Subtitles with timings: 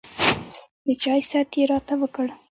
[0.85, 2.33] د چاے ست يې راته وکړو